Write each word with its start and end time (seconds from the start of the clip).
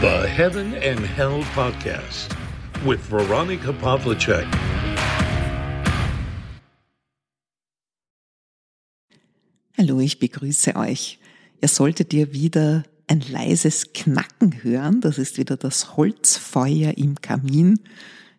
The 0.00 0.26
Heaven 0.26 0.72
and 0.76 0.98
Hell 1.00 1.44
Podcast 1.54 2.34
with 2.86 3.00
Veronica 3.10 3.70
Pavlicek. 3.70 4.46
Hallo, 9.76 10.00
ich 10.00 10.18
begrüße 10.18 10.74
euch. 10.76 11.18
Ihr 11.60 11.68
solltet 11.68 12.14
ihr 12.14 12.32
wieder 12.32 12.84
ein 13.08 13.20
leises 13.28 13.92
Knacken 13.92 14.64
hören. 14.64 15.02
Das 15.02 15.18
ist 15.18 15.36
wieder 15.36 15.58
das 15.58 15.98
Holzfeuer 15.98 16.96
im 16.96 17.16
Kamin. 17.20 17.80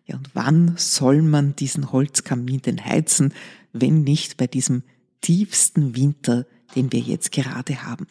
Ja, 0.04 0.16
und 0.16 0.30
wann 0.34 0.74
soll 0.78 1.22
man 1.22 1.54
diesen 1.54 1.92
Holzkamin 1.92 2.60
denn 2.62 2.84
heizen, 2.84 3.32
wenn 3.72 4.02
nicht 4.02 4.36
bei 4.36 4.48
diesem 4.48 4.82
tiefsten 5.20 5.94
Winter, 5.94 6.44
den 6.74 6.90
wir 6.90 6.98
jetzt 6.98 7.30
gerade 7.30 7.84
haben? 7.84 8.08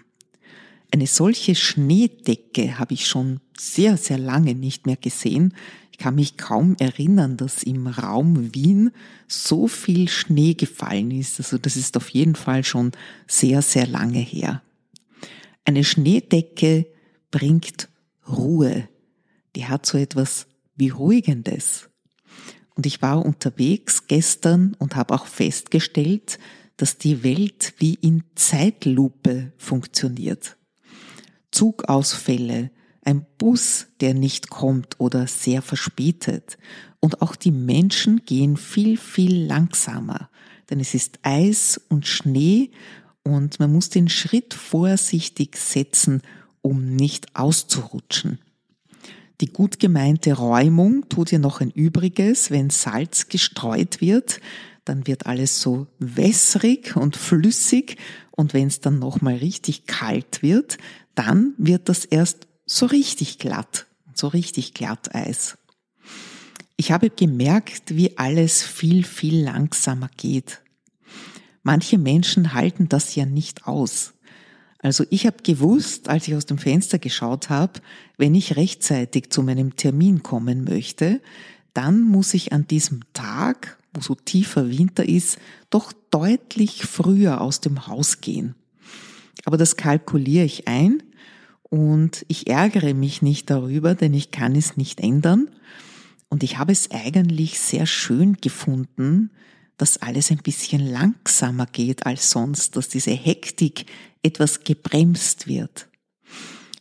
Eine 0.93 1.07
solche 1.07 1.55
Schneedecke 1.55 2.77
habe 2.77 2.93
ich 2.93 3.07
schon 3.07 3.39
sehr, 3.57 3.95
sehr 3.95 4.17
lange 4.17 4.55
nicht 4.55 4.85
mehr 4.85 4.97
gesehen. 4.97 5.55
Ich 5.93 5.97
kann 5.97 6.15
mich 6.15 6.35
kaum 6.35 6.75
erinnern, 6.79 7.37
dass 7.37 7.63
im 7.63 7.87
Raum 7.87 8.53
Wien 8.53 8.91
so 9.27 9.69
viel 9.69 10.09
Schnee 10.09 10.53
gefallen 10.53 11.11
ist. 11.11 11.39
Also 11.39 11.57
das 11.57 11.77
ist 11.77 11.95
auf 11.95 12.09
jeden 12.09 12.35
Fall 12.35 12.65
schon 12.65 12.91
sehr, 13.25 13.61
sehr 13.61 13.87
lange 13.87 14.19
her. 14.19 14.61
Eine 15.63 15.85
Schneedecke 15.85 16.87
bringt 17.29 17.87
Ruhe. 18.27 18.89
Die 19.55 19.67
hat 19.67 19.85
so 19.85 19.97
etwas 19.97 20.47
Beruhigendes. 20.75 21.89
Und 22.75 22.85
ich 22.85 23.01
war 23.01 23.25
unterwegs 23.25 24.07
gestern 24.07 24.75
und 24.77 24.97
habe 24.97 25.13
auch 25.13 25.25
festgestellt, 25.25 26.37
dass 26.75 26.97
die 26.97 27.23
Welt 27.23 27.75
wie 27.77 27.93
in 27.93 28.23
Zeitlupe 28.35 29.53
funktioniert. 29.57 30.57
Zugausfälle, 31.51 32.71
ein 33.03 33.25
Bus, 33.37 33.87
der 33.99 34.13
nicht 34.13 34.49
kommt 34.49 34.99
oder 34.99 35.27
sehr 35.27 35.61
verspätet. 35.61 36.57
Und 36.99 37.21
auch 37.21 37.35
die 37.35 37.51
Menschen 37.51 38.23
gehen 38.25 38.57
viel, 38.57 38.97
viel 38.97 39.45
langsamer, 39.45 40.29
denn 40.69 40.79
es 40.79 40.93
ist 40.93 41.19
Eis 41.23 41.81
und 41.89 42.07
Schnee 42.07 42.71
und 43.23 43.59
man 43.59 43.71
muss 43.71 43.89
den 43.89 44.09
Schritt 44.09 44.53
vorsichtig 44.53 45.57
setzen, 45.57 46.21
um 46.61 46.95
nicht 46.95 47.35
auszurutschen. 47.35 48.39
Die 49.41 49.47
gut 49.47 49.79
gemeinte 49.79 50.33
Räumung 50.33 51.09
tut 51.09 51.31
ja 51.31 51.39
noch 51.39 51.61
ein 51.61 51.71
Übriges, 51.71 52.51
wenn 52.51 52.69
Salz 52.69 53.27
gestreut 53.27 53.99
wird, 53.99 54.39
dann 54.85 55.07
wird 55.07 55.25
alles 55.25 55.59
so 55.59 55.87
wässrig 55.97 56.95
und 56.95 57.17
flüssig 57.17 57.97
und 58.29 58.53
wenn 58.53 58.67
es 58.67 58.81
dann 58.81 58.99
nochmal 58.99 59.35
richtig 59.35 59.87
kalt 59.87 60.43
wird, 60.43 60.77
dann 61.15 61.55
wird 61.57 61.89
das 61.89 62.05
erst 62.05 62.47
so 62.67 62.85
richtig 62.85 63.39
glatt, 63.39 63.87
so 64.13 64.27
richtig 64.27 64.75
Glatteis. 64.75 65.57
Ich 66.77 66.91
habe 66.91 67.09
gemerkt, 67.09 67.95
wie 67.95 68.17
alles 68.19 68.63
viel, 68.63 69.03
viel 69.03 69.43
langsamer 69.43 70.09
geht. 70.17 70.61
Manche 71.63 71.97
Menschen 71.97 72.53
halten 72.53 72.89
das 72.89 73.15
ja 73.15 73.25
nicht 73.25 73.65
aus. 73.67 74.13
Also 74.81 75.05
ich 75.09 75.27
habe 75.27 75.37
gewusst, 75.43 76.09
als 76.09 76.27
ich 76.27 76.35
aus 76.35 76.47
dem 76.47 76.57
Fenster 76.57 76.97
geschaut 76.97 77.49
habe, 77.49 77.73
wenn 78.17 78.33
ich 78.33 78.55
rechtzeitig 78.57 79.29
zu 79.29 79.43
meinem 79.43 79.75
Termin 79.75 80.23
kommen 80.23 80.63
möchte, 80.63 81.21
dann 81.73 82.01
muss 82.01 82.33
ich 82.33 82.51
an 82.51 82.67
diesem 82.67 83.01
Tag, 83.13 83.77
wo 83.93 84.01
so 84.01 84.15
tiefer 84.15 84.69
Winter 84.69 85.07
ist, 85.07 85.37
doch 85.69 85.93
deutlich 86.09 86.83
früher 86.83 87.41
aus 87.41 87.61
dem 87.61 87.87
Haus 87.87 88.21
gehen. 88.21 88.55
Aber 89.45 89.57
das 89.57 89.77
kalkuliere 89.77 90.45
ich 90.45 90.67
ein 90.67 91.03
und 91.63 92.25
ich 92.27 92.47
ärgere 92.47 92.93
mich 92.93 93.21
nicht 93.21 93.49
darüber, 93.49 93.95
denn 93.95 94.13
ich 94.13 94.31
kann 94.31 94.55
es 94.55 94.77
nicht 94.77 94.99
ändern. 94.99 95.49
Und 96.29 96.43
ich 96.43 96.57
habe 96.57 96.71
es 96.71 96.91
eigentlich 96.91 97.59
sehr 97.59 97.85
schön 97.85 98.37
gefunden, 98.41 99.31
dass 99.77 99.97
alles 99.97 100.31
ein 100.31 100.37
bisschen 100.37 100.85
langsamer 100.85 101.65
geht 101.65 102.05
als 102.05 102.29
sonst, 102.29 102.75
dass 102.75 102.89
diese 102.89 103.11
Hektik 103.11 103.85
etwas 104.23 104.63
gebremst 104.63 105.47
wird. 105.47 105.87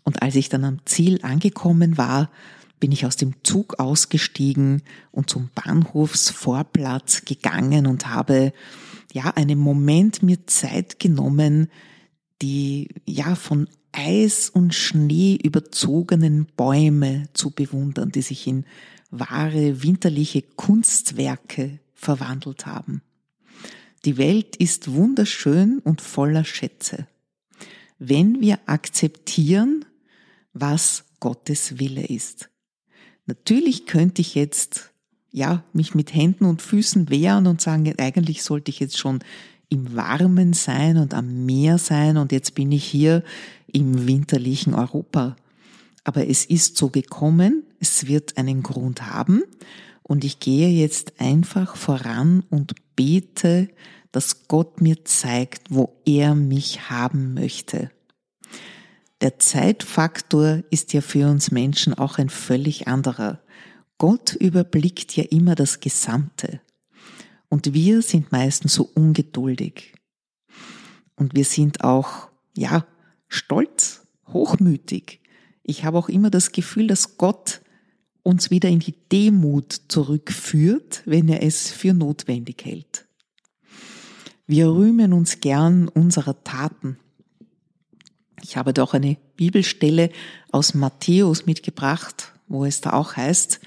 Und 0.04 0.22
als 0.22 0.34
ich 0.34 0.48
dann 0.48 0.64
am 0.64 0.84
Ziel 0.86 1.20
angekommen 1.22 1.96
war, 1.96 2.30
bin 2.80 2.92
ich 2.92 3.04
aus 3.06 3.16
dem 3.16 3.34
Zug 3.44 3.78
ausgestiegen 3.78 4.82
und 5.12 5.30
zum 5.30 5.50
Bahnhofsvorplatz 5.54 7.24
gegangen 7.26 7.86
und 7.86 8.08
habe 8.08 8.52
ja 9.12 9.24
einen 9.36 9.58
Moment 9.58 10.22
mir 10.22 10.46
Zeit 10.46 10.98
genommen, 10.98 11.68
die 12.42 12.88
ja 13.04 13.34
von 13.34 13.68
Eis 13.92 14.48
und 14.48 14.74
Schnee 14.74 15.38
überzogenen 15.42 16.46
Bäume 16.56 17.28
zu 17.34 17.50
bewundern, 17.50 18.12
die 18.12 18.22
sich 18.22 18.46
in 18.46 18.64
wahre 19.10 19.82
winterliche 19.82 20.42
Kunstwerke 20.42 21.80
verwandelt 22.00 22.66
haben. 22.66 23.02
Die 24.06 24.16
Welt 24.16 24.56
ist 24.56 24.92
wunderschön 24.92 25.80
und 25.80 26.00
voller 26.00 26.44
Schätze. 26.44 27.06
Wenn 27.98 28.40
wir 28.40 28.58
akzeptieren, 28.64 29.84
was 30.54 31.04
Gottes 31.20 31.78
Wille 31.78 32.06
ist. 32.06 32.48
Natürlich 33.26 33.84
könnte 33.84 34.22
ich 34.22 34.34
jetzt, 34.34 34.90
ja, 35.30 35.62
mich 35.74 35.94
mit 35.94 36.14
Händen 36.14 36.46
und 36.46 36.62
Füßen 36.62 37.10
wehren 37.10 37.46
und 37.46 37.60
sagen, 37.60 37.92
eigentlich 37.98 38.42
sollte 38.42 38.70
ich 38.70 38.80
jetzt 38.80 38.98
schon 38.98 39.18
im 39.68 39.94
Warmen 39.94 40.54
sein 40.54 40.96
und 40.96 41.12
am 41.12 41.44
Meer 41.44 41.76
sein 41.76 42.16
und 42.16 42.32
jetzt 42.32 42.54
bin 42.54 42.72
ich 42.72 42.84
hier 42.84 43.22
im 43.66 44.06
winterlichen 44.06 44.72
Europa. 44.72 45.36
Aber 46.02 46.26
es 46.26 46.46
ist 46.46 46.78
so 46.78 46.88
gekommen, 46.88 47.64
es 47.78 48.06
wird 48.06 48.38
einen 48.38 48.62
Grund 48.62 49.02
haben 49.02 49.42
und 50.10 50.24
ich 50.24 50.40
gehe 50.40 50.70
jetzt 50.70 51.20
einfach 51.20 51.76
voran 51.76 52.42
und 52.50 52.74
bete, 52.96 53.68
dass 54.10 54.48
Gott 54.48 54.80
mir 54.80 55.04
zeigt, 55.04 55.70
wo 55.70 56.00
er 56.04 56.34
mich 56.34 56.90
haben 56.90 57.32
möchte. 57.32 57.92
Der 59.20 59.38
Zeitfaktor 59.38 60.64
ist 60.68 60.92
ja 60.94 61.00
für 61.00 61.28
uns 61.28 61.52
Menschen 61.52 61.94
auch 61.94 62.18
ein 62.18 62.28
völlig 62.28 62.88
anderer. 62.88 63.40
Gott 63.98 64.34
überblickt 64.34 65.14
ja 65.14 65.22
immer 65.30 65.54
das 65.54 65.78
Gesamte. 65.78 66.60
Und 67.48 67.72
wir 67.72 68.02
sind 68.02 68.32
meistens 68.32 68.74
so 68.74 68.90
ungeduldig. 68.92 69.94
Und 71.14 71.36
wir 71.36 71.44
sind 71.44 71.84
auch, 71.84 72.30
ja, 72.56 72.84
stolz, 73.28 74.08
hochmütig. 74.26 75.20
Ich 75.62 75.84
habe 75.84 75.98
auch 75.98 76.08
immer 76.08 76.30
das 76.30 76.50
Gefühl, 76.50 76.88
dass 76.88 77.16
Gott 77.16 77.60
uns 78.22 78.50
wieder 78.50 78.68
in 78.68 78.80
die 78.80 78.94
Demut 79.12 79.72
zurückführt, 79.88 81.02
wenn 81.06 81.28
er 81.28 81.42
es 81.42 81.70
für 81.70 81.94
notwendig 81.94 82.64
hält. 82.64 83.06
Wir 84.46 84.68
rühmen 84.68 85.12
uns 85.12 85.40
gern 85.40 85.88
unserer 85.88 86.42
Taten. 86.42 86.98
Ich 88.42 88.56
habe 88.56 88.72
doch 88.72 88.94
eine 88.94 89.16
Bibelstelle 89.36 90.10
aus 90.50 90.74
Matthäus 90.74 91.46
mitgebracht, 91.46 92.32
wo 92.48 92.64
es 92.64 92.80
da 92.80 92.94
auch 92.94 93.16
heißt, 93.16 93.60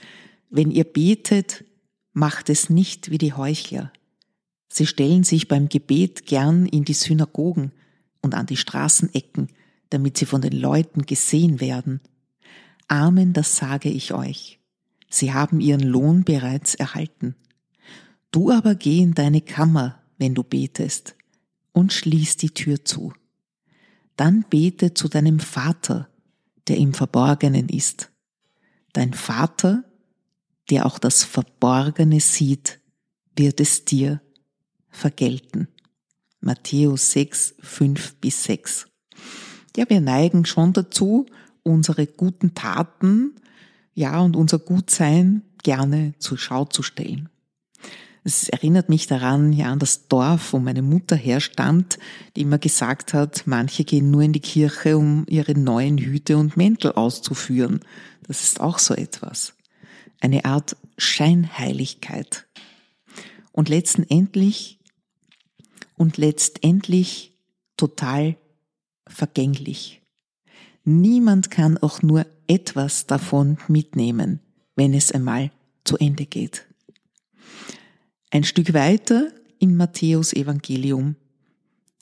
wenn 0.50 0.72
ihr 0.72 0.84
betet, 0.84 1.64
macht 2.12 2.50
es 2.50 2.70
nicht 2.70 3.10
wie 3.10 3.18
die 3.18 3.34
Heuchler. 3.34 3.92
Sie 4.70 4.86
stellen 4.86 5.24
sich 5.24 5.48
beim 5.48 5.70
Gebet 5.70 6.26
gern 6.26 6.66
in 6.66 6.84
die 6.84 6.94
Synagogen 6.94 7.72
und 8.22 8.34
an 8.34 8.46
die 8.46 8.58
Straßenecken, 8.58 9.50
damit 9.90 10.18
sie 10.18 10.26
von 10.26 10.42
den 10.42 10.54
Leuten 10.54 11.06
gesehen 11.06 11.62
werden. 11.62 12.02
Amen, 12.94 13.34
das 13.34 13.56
sage 13.56 13.90
ich 13.90 14.14
euch. 14.14 14.60
Sie 15.10 15.34
haben 15.34 15.60
ihren 15.60 15.82
Lohn 15.82 16.24
bereits 16.24 16.76
erhalten. 16.76 17.36
Du 18.30 18.52
aber 18.52 18.76
geh 18.76 19.00
in 19.00 19.16
deine 19.16 19.42
Kammer, 19.42 20.04
wenn 20.20 20.36
du 20.36 20.44
betest, 20.44 21.16
und 21.72 21.92
schließ 21.92 22.38
die 22.38 22.52
Tür 22.52 22.86
zu. 22.86 23.12
Dann 24.16 24.46
bete 24.48 24.94
zu 24.94 25.08
deinem 25.08 25.40
Vater, 25.40 26.08
der 26.68 26.78
im 26.78 26.94
Verborgenen 26.94 27.68
ist. 27.68 28.12
Dein 28.92 29.16
Vater, 29.16 29.84
der 30.70 30.86
auch 30.86 31.00
das 31.00 31.24
Verborgene 31.24 32.20
sieht, 32.20 32.80
wird 33.36 33.60
es 33.60 33.86
dir 33.86 34.22
vergelten. 34.92 35.68
Matthäus 36.42 37.12
6, 37.14 37.56
5 37.60 38.18
bis 38.18 38.44
6. 38.44 38.86
Ja, 39.78 39.90
wir 39.90 40.00
neigen 40.00 40.46
schon 40.46 40.74
dazu, 40.74 41.26
unsere 41.64 42.08
guten 42.08 42.54
Taten, 42.54 43.36
ja, 43.94 44.20
und 44.20 44.36
unser 44.36 44.60
Gutsein 44.60 45.44
gerne 45.64 46.14
zur 46.20 46.38
Schau 46.38 46.66
zu 46.66 46.84
stellen. 46.84 47.30
Es 48.26 48.48
erinnert 48.48 48.88
mich 48.88 49.08
daran, 49.08 49.52
ja, 49.52 49.72
an 49.72 49.80
das 49.80 50.08
Dorf, 50.08 50.54
wo 50.54 50.60
meine 50.60 50.82
Mutter 50.82 51.16
herstand, 51.16 52.00
die 52.36 52.42
immer 52.42 52.58
gesagt 52.58 53.14
hat, 53.14 53.44
manche 53.46 53.84
gehen 53.84 54.12
nur 54.12 54.22
in 54.22 54.34
die 54.34 54.40
Kirche, 54.40 54.98
um 54.98 55.26
ihre 55.28 55.54
neuen 55.54 55.98
Hüte 55.98 56.38
und 56.38 56.56
Mäntel 56.56 56.94
auszuführen. 56.94 57.82
Das 58.28 58.44
ist 58.44 58.62
auch 58.62 58.80
so 58.80 58.94
etwas 58.94 59.54
eine 60.24 60.46
Art 60.46 60.78
Scheinheiligkeit. 60.98 62.48
Und 63.52 63.68
letztendlich, 63.68 64.80
und 65.96 66.18
letztendlich 66.18 67.38
total 67.76 68.38
vergänglich. 69.06 70.02
Niemand 70.86 71.50
kann 71.50 71.78
auch 71.78 72.02
nur 72.02 72.26
etwas 72.48 73.08
davon 73.08 73.58
mitnehmen, 73.68 74.40
wenn 74.76 74.94
es 74.94 75.12
einmal 75.12 75.52
zu 75.86 75.98
Ende 75.98 76.26
geht. 76.26 76.66
Ein 78.32 78.44
Stück 78.44 78.74
weiter 78.74 79.30
im 79.60 79.78
Matthäus 79.78 80.34
Evangelium 80.34 81.16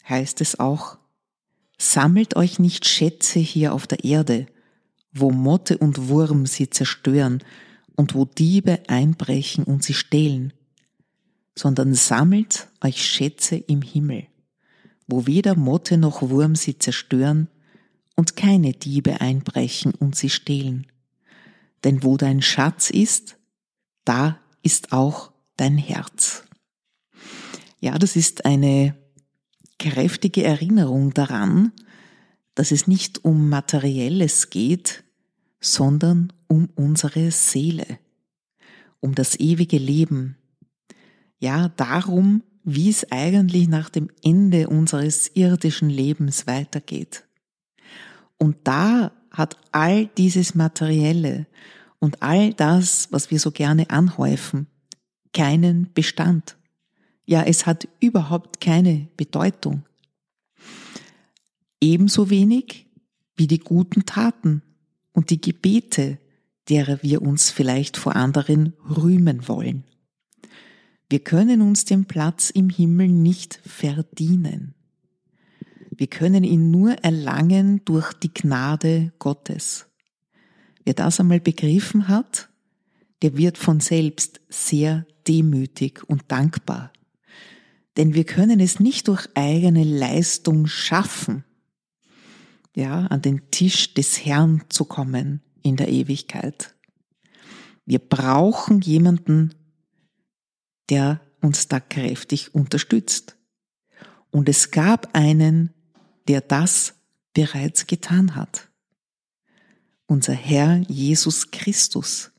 heißt 0.08 0.42
es 0.42 0.60
auch, 0.60 0.98
Sammelt 1.78 2.36
euch 2.36 2.60
nicht 2.60 2.86
Schätze 2.86 3.40
hier 3.40 3.74
auf 3.74 3.88
der 3.88 4.04
Erde, 4.04 4.46
wo 5.14 5.32
Motte 5.32 5.80
und 5.80 6.10
Wurm 6.10 6.46
sie 6.46 6.70
zerstören 6.70 7.44
und 7.96 8.14
wo 8.14 8.26
Diebe 8.26 8.84
einbrechen 8.88 9.64
und 9.64 9.84
sie 9.84 9.96
stehlen, 9.96 10.54
sondern 11.58 11.96
sammelt 11.96 12.68
euch 12.82 13.04
Schätze 13.04 13.56
im 13.56 13.82
Himmel, 13.82 14.28
wo 15.08 15.26
weder 15.26 15.56
Motte 15.56 15.98
noch 15.98 16.22
Wurm 16.22 16.56
sie 16.56 16.78
zerstören 16.78 17.48
und 18.16 18.36
keine 18.36 18.74
Diebe 18.74 19.22
einbrechen 19.22 19.94
und 19.94 20.16
sie 20.16 20.30
stehlen. 20.30 20.88
Denn 21.84 22.04
wo 22.04 22.18
dein 22.18 22.42
Schatz 22.42 22.90
ist, 22.90 23.38
da 24.06 24.40
ist 24.64 24.92
auch 24.92 25.32
dein 25.58 25.78
Herz. 25.78 26.44
Ja, 27.80 27.98
das 27.98 28.16
ist 28.16 28.46
eine 28.46 28.96
kräftige 29.80 30.44
Erinnerung 30.44 31.14
daran, 31.14 31.72
dass 32.54 32.72
es 32.72 32.88
nicht 32.88 33.26
um 33.26 33.50
Materielles 33.50 34.50
geht, 34.50 35.04
sondern 35.60 36.32
um 36.48 36.70
unsere 36.76 37.32
Seele, 37.32 38.00
um 39.00 39.16
das 39.16 39.40
ewige 39.40 39.78
Leben. 39.78 40.38
Ja, 41.40 41.70
darum, 41.70 42.44
wie 42.64 42.90
es 42.90 43.12
eigentlich 43.12 43.68
nach 43.68 43.90
dem 43.90 44.10
Ende 44.24 44.70
unseres 44.70 45.32
irdischen 45.34 45.90
Lebens 45.90 46.46
weitergeht. 46.46 47.26
Und 48.42 48.58
da 48.64 49.12
hat 49.30 49.56
all 49.72 50.08
dieses 50.08 50.56
Materielle 50.56 51.46
und 52.00 52.24
all 52.24 52.56
das, 52.56 53.08
was 53.12 53.30
wir 53.30 53.40
so 53.40 53.52
gerne 53.52 53.92
anhäufen, 53.92 54.66
keinen 55.32 55.94
Bestand. 55.94 56.58
Ja, 57.28 57.44
es 57.44 57.68
hat 57.68 57.88
überhaupt 58.00 58.60
keine 58.60 59.10
Bedeutung. 59.16 59.84
Ebenso 61.80 62.32
wenig 62.32 62.88
wie 63.36 63.46
die 63.46 63.60
guten 63.60 64.08
Taten 64.08 64.64
und 65.12 65.30
die 65.30 65.40
Gebete, 65.40 66.18
derer 66.68 67.04
wir 67.04 67.22
uns 67.22 67.52
vielleicht 67.52 67.96
vor 67.96 68.16
anderen 68.16 68.74
rühmen 68.90 69.48
wollen. 69.48 69.84
Wir 71.12 71.20
können 71.20 71.62
uns 71.62 71.86
den 71.86 72.06
Platz 72.06 72.50
im 72.50 72.72
Himmel 72.72 73.08
nicht 73.08 73.60
verdienen. 73.64 74.74
Wir 76.02 76.08
können 76.08 76.44
ihn 76.44 76.72
nur 76.72 76.94
erlangen 77.04 77.86
durch 77.86 78.12
die 78.14 78.34
Gnade 78.34 79.14
Gottes. 79.20 79.86
Wer 80.84 80.96
das 80.96 81.20
einmal 81.20 81.40
begriffen 81.40 82.08
hat, 82.08 82.50
der 83.22 83.38
wird 83.38 83.60
von 83.60 83.82
selbst 83.82 84.42
sehr 84.50 85.06
demütig 85.28 86.02
und 86.10 86.24
dankbar. 86.30 86.92
Denn 87.98 88.16
wir 88.16 88.24
können 88.24 88.60
es 88.60 88.80
nicht 88.80 89.10
durch 89.10 89.30
eigene 89.36 89.84
Leistung 89.84 90.66
schaffen, 90.66 91.44
ja, 92.76 93.06
an 93.06 93.22
den 93.22 93.52
Tisch 93.52 93.94
des 93.94 94.26
Herrn 94.26 94.64
zu 94.70 94.86
kommen 94.86 95.44
in 95.62 95.76
der 95.76 95.90
Ewigkeit. 95.90 96.74
Wir 97.86 98.00
brauchen 98.00 98.82
jemanden, 98.82 99.54
der 100.90 101.22
uns 101.42 101.68
da 101.68 101.80
kräftig 101.80 102.56
unterstützt. 102.56 103.38
Und 104.32 104.50
es 104.50 104.72
gab 104.72 105.16
einen, 105.16 105.76
der 106.28 106.42
das 106.42 106.96
bereits 107.34 107.88
getan 107.88 108.36
hat. 108.36 108.70
Unser 110.06 110.34
Herr 110.34 110.78
Jesus 110.88 111.52
Christus, 111.52 112.32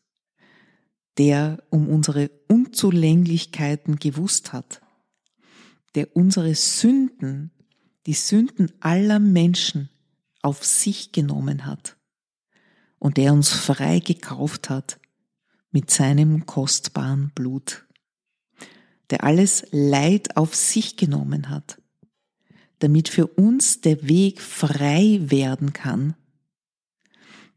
der 1.18 1.62
um 1.70 1.88
unsere 1.88 2.30
Unzulänglichkeiten 2.48 3.96
gewusst 3.96 4.52
hat 4.52 4.82
der 5.94 6.16
unsere 6.16 6.54
Sünden, 6.54 7.50
die 8.06 8.14
Sünden 8.14 8.72
aller 8.80 9.18
Menschen 9.18 9.90
auf 10.40 10.64
sich 10.64 11.12
genommen 11.12 11.66
hat 11.66 11.96
und 12.98 13.16
der 13.16 13.32
uns 13.32 13.50
frei 13.50 14.00
gekauft 14.00 14.70
hat 14.70 14.98
mit 15.70 15.90
seinem 15.90 16.46
kostbaren 16.46 17.30
Blut, 17.34 17.86
der 19.10 19.24
alles 19.24 19.66
Leid 19.70 20.36
auf 20.36 20.54
sich 20.54 20.96
genommen 20.96 21.48
hat, 21.48 21.80
damit 22.82 23.08
für 23.08 23.28
uns 23.28 23.80
der 23.80 24.08
Weg 24.08 24.40
frei 24.40 25.20
werden 25.22 25.72
kann, 25.72 26.16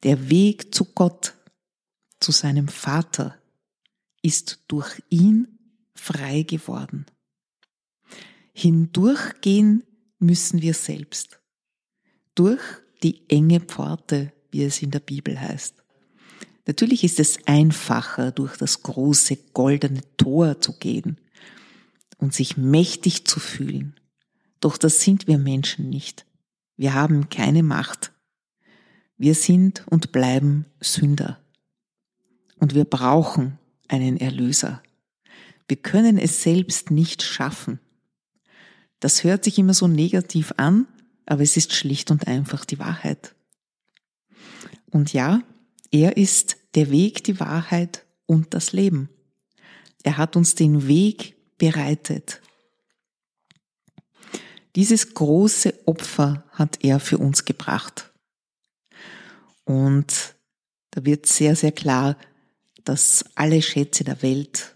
der 0.04 0.30
Weg 0.30 0.76
zu 0.76 0.86
Gott, 0.86 1.34
zu 2.20 2.32
seinem 2.32 2.68
Vater, 2.68 3.36
ist 4.22 4.64
durch 4.68 5.02
ihn 5.10 5.58
frei 5.96 6.44
geworden. 6.44 7.08
Hindurchgehen 8.54 9.84
müssen 10.20 10.62
wir 10.62 10.76
selbst. 10.76 11.40
Durch 12.36 12.62
die 13.02 13.28
enge 13.28 13.62
Pforte, 13.62 14.32
wie 14.52 14.64
es 14.64 14.82
in 14.82 14.92
der 14.92 15.00
Bibel 15.00 15.40
heißt. 15.40 15.74
Natürlich 16.68 17.04
ist 17.04 17.20
es 17.20 17.40
einfacher, 17.48 18.32
durch 18.32 18.58
das 18.58 18.84
große 18.84 19.38
goldene 19.54 20.02
Tor 20.18 20.62
zu 20.62 20.74
gehen 20.74 21.18
und 22.18 22.34
sich 22.34 22.58
mächtig 22.58 23.26
zu 23.26 23.40
fühlen. 23.40 23.96
Doch 24.60 24.78
das 24.78 25.02
sind 25.02 25.28
wir 25.28 25.38
Menschen 25.38 25.90
nicht. 25.90 26.26
Wir 26.78 26.94
haben 26.94 27.30
keine 27.30 27.64
Macht. 27.64 28.12
Wir 29.18 29.36
sind 29.36 29.86
und 29.90 30.12
bleiben 30.12 30.66
Sünder. 30.82 31.40
Und 32.60 32.74
wir 32.74 32.86
brauchen 32.86 33.60
einen 33.88 34.18
Erlöser. 34.18 34.82
Wir 35.68 35.78
können 35.78 36.18
es 36.18 36.44
selbst 36.44 36.92
nicht 36.92 37.24
schaffen. 37.24 37.80
Das 39.00 39.24
hört 39.24 39.44
sich 39.44 39.58
immer 39.58 39.74
so 39.74 39.88
negativ 39.88 40.54
an, 40.58 40.88
aber 41.26 41.42
es 41.42 41.58
ist 41.58 41.74
schlicht 41.74 42.12
und 42.12 42.28
einfach 42.28 42.66
die 42.66 42.80
Wahrheit. 42.80 43.36
Und 44.92 45.14
ja, 45.14 45.42
er 45.92 46.18
ist 46.18 46.58
der 46.76 46.92
Weg, 46.92 47.24
die 47.24 47.40
Wahrheit 47.40 48.06
und 48.26 48.54
das 48.54 48.74
Leben. 48.74 49.10
Er 50.04 50.18
hat 50.18 50.36
uns 50.36 50.56
den 50.56 50.88
Weg 50.88 51.36
bereitet. 51.58 52.42
Dieses 54.76 55.14
große 55.14 55.74
Opfer 55.86 56.44
hat 56.52 56.84
er 56.84 57.00
für 57.00 57.18
uns 57.18 57.46
gebracht. 57.46 58.12
Und 59.64 60.36
da 60.92 61.06
wird 61.06 61.26
sehr, 61.26 61.56
sehr 61.56 61.72
klar, 61.72 62.18
dass 62.84 63.26
alle 63.36 63.62
Schätze 63.62 64.04
der 64.04 64.22
Welt 64.22 64.76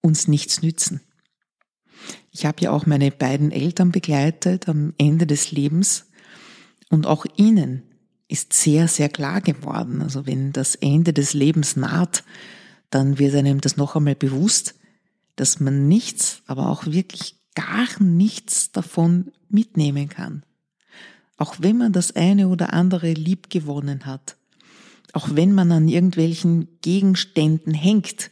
uns 0.00 0.28
nichts 0.28 0.62
nützen. 0.62 1.00
Ich 2.30 2.46
habe 2.46 2.62
ja 2.62 2.70
auch 2.70 2.86
meine 2.86 3.10
beiden 3.10 3.50
Eltern 3.50 3.92
begleitet 3.92 4.68
am 4.68 4.94
Ende 4.96 5.26
des 5.26 5.52
Lebens 5.52 6.06
und 6.88 7.06
auch 7.06 7.26
ihnen 7.36 7.82
ist 8.28 8.54
sehr, 8.54 8.88
sehr 8.88 9.10
klar 9.10 9.40
geworden. 9.40 10.00
Also 10.00 10.26
wenn 10.26 10.52
das 10.52 10.74
Ende 10.74 11.12
des 11.12 11.34
Lebens 11.34 11.76
naht, 11.76 12.24
dann 12.88 13.18
wird 13.18 13.34
einem 13.34 13.60
das 13.60 13.76
noch 13.76 13.94
einmal 13.94 14.14
bewusst, 14.14 14.74
dass 15.36 15.60
man 15.60 15.88
nichts, 15.88 16.42
aber 16.46 16.68
auch 16.68 16.86
wirklich 16.86 17.41
gar 17.54 17.88
nichts 18.02 18.72
davon 18.72 19.32
mitnehmen 19.48 20.08
kann. 20.08 20.44
Auch 21.36 21.56
wenn 21.58 21.78
man 21.78 21.92
das 21.92 22.14
eine 22.14 22.48
oder 22.48 22.72
andere 22.72 23.12
lieb 23.12 23.50
gewonnen 23.50 24.06
hat. 24.06 24.36
Auch 25.12 25.28
wenn 25.32 25.52
man 25.52 25.72
an 25.72 25.88
irgendwelchen 25.88 26.68
Gegenständen 26.80 27.74
hängt 27.74 28.30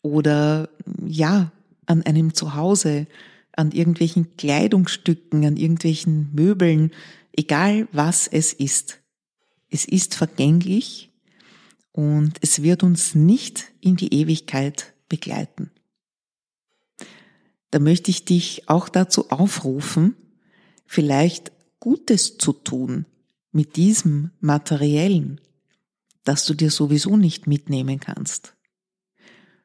oder 0.00 0.68
ja, 1.04 1.52
an 1.86 2.02
einem 2.02 2.34
Zuhause 2.34 3.06
an 3.54 3.70
irgendwelchen 3.70 4.36
Kleidungsstücken, 4.36 5.44
an 5.44 5.56
irgendwelchen 5.56 6.30
Möbeln, 6.34 6.90
egal 7.32 7.88
was 7.92 8.26
es 8.26 8.52
ist. 8.52 9.00
Es 9.70 9.84
ist 9.84 10.14
vergänglich 10.14 11.10
und 11.92 12.38
es 12.40 12.62
wird 12.62 12.82
uns 12.82 13.14
nicht 13.14 13.72
in 13.80 13.96
die 13.96 14.14
Ewigkeit 14.14 14.94
begleiten. 15.08 15.70
Da 17.72 17.78
möchte 17.78 18.10
ich 18.10 18.26
dich 18.26 18.68
auch 18.68 18.90
dazu 18.90 19.30
aufrufen, 19.30 20.14
vielleicht 20.84 21.52
Gutes 21.80 22.36
zu 22.36 22.52
tun 22.52 23.06
mit 23.50 23.76
diesem 23.76 24.30
Materiellen, 24.40 25.40
das 26.22 26.44
du 26.44 26.52
dir 26.52 26.70
sowieso 26.70 27.16
nicht 27.16 27.46
mitnehmen 27.46 27.98
kannst. 27.98 28.54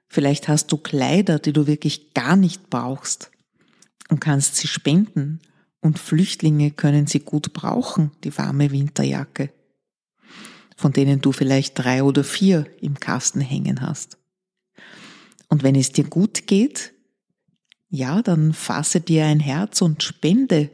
Vielleicht 0.08 0.48
hast 0.48 0.72
du 0.72 0.78
Kleider, 0.78 1.38
die 1.38 1.52
du 1.52 1.68
wirklich 1.68 2.14
gar 2.14 2.38
nicht 2.38 2.70
brauchst 2.70 3.30
und 4.08 4.22
kannst 4.22 4.56
sie 4.56 4.70
spenden 4.70 5.42
und 5.82 6.00
Flüchtlinge 6.00 6.72
können 6.72 7.08
sie 7.08 7.20
gut 7.20 7.52
brauchen, 7.52 8.12
die 8.24 8.36
warme 8.38 8.72
Winterjacke, 8.72 9.52
von 10.78 10.94
denen 10.94 11.20
du 11.20 11.34
vielleicht 11.34 11.78
drei 11.78 12.04
oder 12.04 12.24
vier 12.24 12.68
im 12.80 13.02
Kasten 13.02 13.42
hängen 13.42 13.82
hast. 13.82 14.18
Und 15.50 15.64
wenn 15.64 15.76
es 15.76 15.92
dir 15.92 16.06
gut 16.06 16.48
geht, 16.48 16.94
ja, 17.90 18.22
dann 18.22 18.54
fasse 18.54 19.02
dir 19.02 19.26
ein 19.26 19.40
Herz 19.40 19.82
und 19.82 20.04
spende 20.04 20.70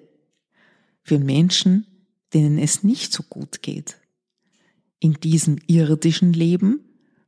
für 1.03 1.19
Menschen, 1.19 1.85
denen 2.33 2.57
es 2.57 2.83
nicht 2.83 3.13
so 3.13 3.23
gut 3.23 3.61
geht. 3.61 3.97
in 5.03 5.15
diesem 5.15 5.57
irdischen 5.67 6.31
Leben 6.31 6.79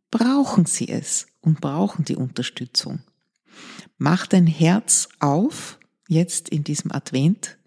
brauchen 0.09 0.65
sie 0.65 0.87
es 0.87 1.27
und 1.41 1.59
brauchen 1.59 2.05
die 2.05 2.15
Unterstützung. 2.15 2.99
Mach 3.97 4.27
dein 4.27 4.47
Herz 4.47 5.09
auf, 5.19 5.77
jetzt 6.07 6.47
in 6.47 6.63
diesem 6.63 6.93
Advent, 6.93 7.57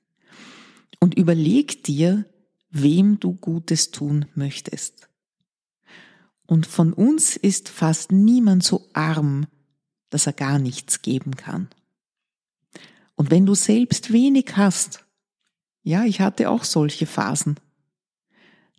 und 0.98 1.14
überleg 1.14 1.84
dir, 1.84 2.25
wem 2.70 3.20
du 3.20 3.34
Gutes 3.34 3.90
tun 3.90 4.25
möchtest. 4.34 5.10
Und 6.46 6.66
von 6.66 6.94
uns 6.94 7.37
ist 7.37 7.68
fast 7.68 8.10
niemand 8.10 8.64
so 8.64 8.88
arm, 8.94 9.46
dass 10.08 10.26
er 10.26 10.32
gar 10.32 10.58
nichts 10.58 11.02
geben 11.02 11.37
kann. 11.37 11.68
Und 13.18 13.32
wenn 13.32 13.46
du 13.46 13.56
selbst 13.56 14.12
wenig 14.12 14.56
hast, 14.56 15.04
ja, 15.82 16.04
ich 16.04 16.20
hatte 16.20 16.50
auch 16.50 16.62
solche 16.62 17.04
Phasen, 17.04 17.58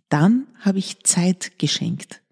dann 0.08 0.46
habe 0.58 0.78
ich 0.78 1.02
Zeit 1.02 1.58
geschenkt. 1.58 2.22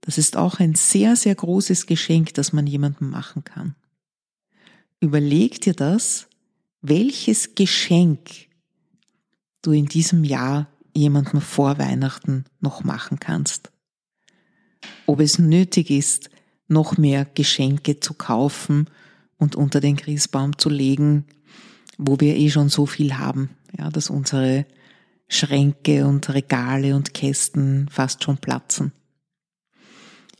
Das 0.00 0.18
ist 0.18 0.36
auch 0.36 0.58
ein 0.58 0.74
sehr, 0.74 1.14
sehr 1.14 1.36
großes 1.36 1.86
Geschenk, 1.86 2.34
das 2.34 2.52
man 2.52 2.66
jemandem 2.66 3.10
machen 3.10 3.44
kann. 3.44 3.76
Überleg 4.98 5.60
dir 5.60 5.74
das, 5.74 6.26
welches 6.80 7.54
Geschenk 7.54 8.48
du 9.62 9.70
in 9.70 9.86
diesem 9.86 10.24
Jahr 10.24 10.66
jemandem 10.92 11.40
vor 11.40 11.78
Weihnachten 11.78 12.46
noch 12.58 12.82
machen 12.82 13.20
kannst. 13.20 13.70
Ob 15.06 15.20
es 15.20 15.38
nötig 15.38 15.88
ist, 15.88 16.30
noch 16.66 16.98
mehr 16.98 17.24
Geschenke 17.24 18.00
zu 18.00 18.14
kaufen 18.14 18.88
und 19.42 19.56
unter 19.56 19.80
den 19.80 19.96
Christbaum 19.96 20.56
zu 20.56 20.68
legen, 20.68 21.26
wo 21.98 22.20
wir 22.20 22.36
eh 22.36 22.48
schon 22.48 22.68
so 22.68 22.86
viel 22.86 23.18
haben, 23.18 23.50
ja, 23.76 23.90
dass 23.90 24.08
unsere 24.08 24.66
Schränke 25.26 26.06
und 26.06 26.32
Regale 26.32 26.94
und 26.94 27.12
Kästen 27.12 27.88
fast 27.90 28.22
schon 28.22 28.38
platzen. 28.38 28.92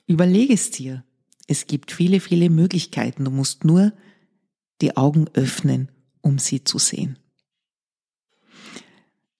Überlege 0.07 0.55
es 0.55 0.71
dir. 0.71 1.05
Es 1.49 1.67
gibt 1.67 1.91
viele, 1.91 2.21
viele 2.21 2.49
Möglichkeiten. 2.49 3.25
Du 3.25 3.33
musst 3.33 3.65
nur 3.65 3.93
die 4.81 4.97
Augen 4.97 5.29
öffnen, 5.35 5.91
um 6.21 6.39
sie 6.39 6.63
zu 6.63 6.79
sehen. 6.79 7.19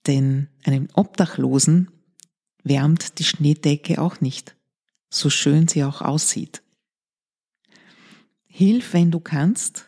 Denn 0.09 0.49
einen 0.65 0.89
Obdachlosen 0.93 1.89
wärmt 2.65 3.21
die 3.21 3.25
Schneedecke 3.25 4.03
auch 4.03 4.21
nicht, 4.21 4.57
so 5.09 5.31
schön 5.31 5.69
sie 5.69 5.85
auch 5.85 6.03
aussieht. 6.03 6.62
Hilf, 8.55 8.93
wenn 8.93 9.11
du 9.11 9.19
kannst, 9.19 9.87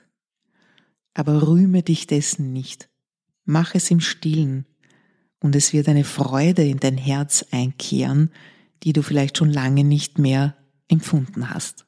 aber 1.12 1.46
rühme 1.46 1.82
dich 1.82 2.06
dessen 2.06 2.54
nicht. 2.54 2.88
Mach 3.44 3.74
es 3.74 3.90
im 3.90 4.00
Stillen 4.00 4.64
und 5.38 5.54
es 5.54 5.74
wird 5.74 5.86
eine 5.86 6.02
Freude 6.02 6.64
in 6.64 6.78
dein 6.78 6.96
Herz 6.96 7.44
einkehren, 7.50 8.30
die 8.82 8.94
du 8.94 9.02
vielleicht 9.02 9.36
schon 9.36 9.50
lange 9.50 9.84
nicht 9.84 10.18
mehr 10.18 10.56
empfunden 10.88 11.50
hast. 11.50 11.84